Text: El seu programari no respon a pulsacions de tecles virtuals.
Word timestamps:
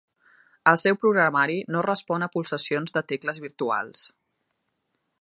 El 0.71 0.79
seu 0.83 0.97
programari 1.03 1.59
no 1.75 1.85
respon 1.87 2.27
a 2.27 2.31
pulsacions 2.37 2.97
de 2.99 3.07
tecles 3.13 3.43
virtuals. 3.47 4.11